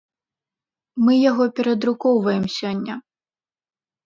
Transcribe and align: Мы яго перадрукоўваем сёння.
Мы 1.07 1.13
яго 1.31 1.45
перадрукоўваем 1.59 2.45
сёння. 2.57 2.93